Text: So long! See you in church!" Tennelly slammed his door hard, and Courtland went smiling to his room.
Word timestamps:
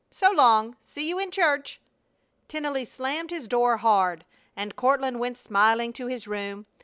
So 0.09 0.31
long! 0.31 0.77
See 0.83 1.07
you 1.07 1.19
in 1.19 1.29
church!" 1.29 1.79
Tennelly 2.47 2.85
slammed 2.87 3.29
his 3.29 3.47
door 3.47 3.77
hard, 3.77 4.25
and 4.55 4.75
Courtland 4.75 5.19
went 5.19 5.37
smiling 5.37 5.93
to 5.93 6.07
his 6.07 6.27
room. 6.27 6.65